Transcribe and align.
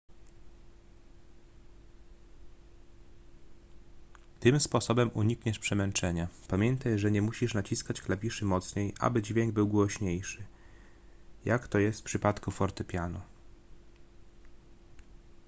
tym 4.39 4.59
sposobem 4.59 5.11
unikniesz 5.13 5.59
przemęczenia 5.59 6.27
pamiętaj 6.47 6.99
że 6.99 7.11
nie 7.11 7.21
musisz 7.21 7.53
naciskać 7.53 8.01
klawiszy 8.01 8.45
mocniej 8.45 8.93
aby 8.99 9.21
dźwięk 9.21 9.53
był 9.53 9.67
głośniejszy 9.67 10.43
jak 11.45 11.67
to 11.67 11.79
jest 11.79 11.99
w 12.01 12.03
przypadku 12.03 12.51
fortepianu 12.51 13.21